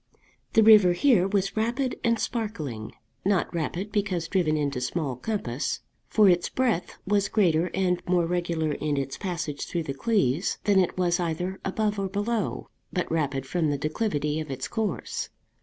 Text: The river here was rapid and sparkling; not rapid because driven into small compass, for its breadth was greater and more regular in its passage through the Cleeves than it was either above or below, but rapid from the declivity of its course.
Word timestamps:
The 0.53 0.63
river 0.63 0.93
here 0.93 1.27
was 1.27 1.55
rapid 1.55 1.99
and 2.03 2.17
sparkling; 2.17 2.93
not 3.23 3.53
rapid 3.53 3.91
because 3.91 4.27
driven 4.27 4.57
into 4.57 4.81
small 4.81 5.15
compass, 5.15 5.81
for 6.07 6.27
its 6.27 6.49
breadth 6.49 6.97
was 7.05 7.29
greater 7.29 7.69
and 7.75 8.01
more 8.07 8.25
regular 8.25 8.71
in 8.71 8.97
its 8.97 9.15
passage 9.15 9.67
through 9.67 9.83
the 9.83 9.93
Cleeves 9.93 10.57
than 10.63 10.79
it 10.79 10.97
was 10.97 11.19
either 11.19 11.59
above 11.63 11.99
or 11.99 12.07
below, 12.09 12.67
but 12.91 13.11
rapid 13.11 13.45
from 13.45 13.69
the 13.69 13.77
declivity 13.77 14.39
of 14.39 14.49
its 14.49 14.67
course. 14.67 15.29